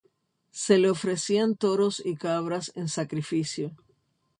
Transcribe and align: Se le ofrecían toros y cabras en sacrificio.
Se 0.63 0.79
le 0.79 0.89
ofrecían 0.89 1.55
toros 1.55 2.01
y 2.03 2.15
cabras 2.15 2.71
en 2.75 2.87
sacrificio. 2.87 3.75